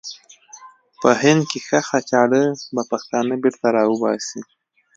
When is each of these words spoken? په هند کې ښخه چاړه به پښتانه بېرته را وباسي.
په 1.01 1.09
هند 1.21 1.41
کې 1.49 1.59
ښخه 1.67 1.99
چاړه 2.09 2.43
به 2.73 2.81
پښتانه 2.91 3.33
بېرته 3.43 3.67
را 3.75 3.83
وباسي. 3.87 4.41